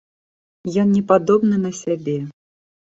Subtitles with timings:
[0.83, 2.19] Ён непадобны на сябе.